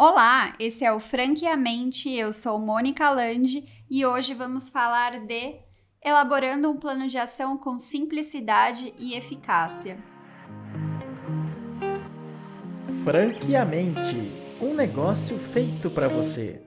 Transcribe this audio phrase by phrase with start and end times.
[0.00, 5.56] Olá, esse é o Franqueamente, eu sou Mônica Landi e hoje vamos falar de
[6.00, 9.98] elaborando um plano de ação com simplicidade e eficácia.
[13.02, 14.14] Franqueamente,
[14.60, 16.62] um negócio feito para você.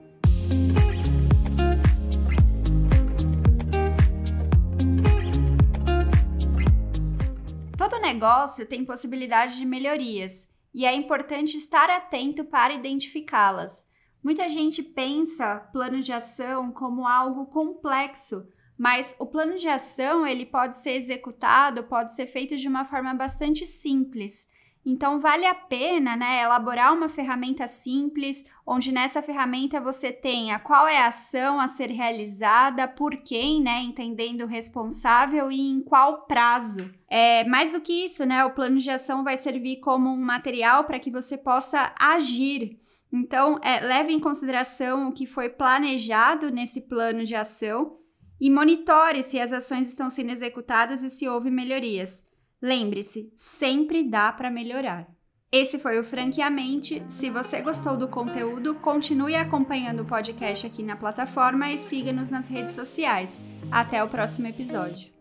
[7.78, 13.86] Todo negócio tem possibilidade de melhorias e é importante estar atento para identificá-las.
[14.22, 18.46] Muita gente pensa plano de ação como algo complexo,
[18.78, 23.12] mas o plano de ação ele pode ser executado, pode ser feito de uma forma
[23.14, 24.46] bastante simples.
[24.84, 30.88] Então vale a pena, né, elaborar uma ferramenta simples, onde nessa ferramenta você tenha qual
[30.88, 36.26] é a ação a ser realizada, por quem, né, entendendo o responsável e em qual
[36.26, 36.90] prazo.
[37.08, 40.84] É, mais do que isso, né, o plano de ação vai servir como um material
[40.84, 42.80] para que você possa agir.
[43.12, 47.98] Então, é, leve em consideração o que foi planejado nesse plano de ação
[48.40, 52.24] e monitore se as ações estão sendo executadas e se houve melhorias.
[52.62, 55.08] Lembre-se, sempre dá para melhorar.
[55.50, 57.02] Esse foi o Franqueamente.
[57.10, 62.48] Se você gostou do conteúdo, continue acompanhando o podcast aqui na plataforma e siga-nos nas
[62.48, 63.38] redes sociais.
[63.70, 65.11] Até o próximo episódio.